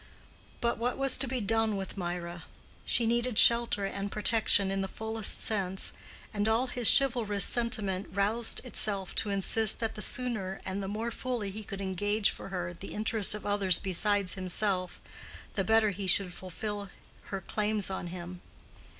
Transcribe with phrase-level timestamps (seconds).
[0.61, 2.45] But what was to be done with Mirah?
[2.85, 5.93] She needed shelter and protection in the fullest sense,
[6.33, 11.11] and all his chivalrous sentiment roused itself to insist that the sooner and the more
[11.11, 14.99] fully he could engage for her the interest of others besides himself,
[15.53, 16.89] the better he should fulfill
[17.25, 18.41] her claims on him.